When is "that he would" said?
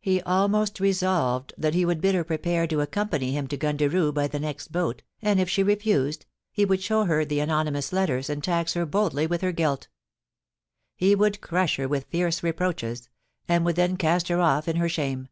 1.58-2.00